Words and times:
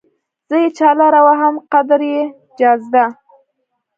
زه 0.49 0.55
يې 0.63 0.69
چالره 0.77 1.21
وهم 1.27 1.55
قدر 1.71 2.01
يې 2.11 2.21
چازده 2.57 3.05